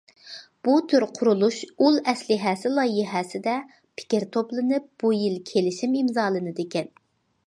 [0.67, 3.53] بۇ تۈر قۇرۇلۇش ئۇل ئەسلىھەسى لايىھەسىدە
[4.01, 6.91] پىكىر توپلىنىپ، بۇ يىل كېلىشىم ئىمزالىنىدىكەن.